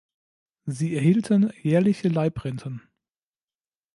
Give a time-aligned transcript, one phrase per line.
[0.65, 2.81] Sie erhielten jährliche Leibrenten.